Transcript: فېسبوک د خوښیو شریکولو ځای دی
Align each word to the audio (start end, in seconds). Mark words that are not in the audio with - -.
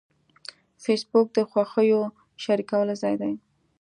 فېسبوک 0.83 1.27
د 1.33 1.37
خوښیو 1.49 2.01
شریکولو 2.43 2.93
ځای 3.01 3.15
دی 3.21 3.33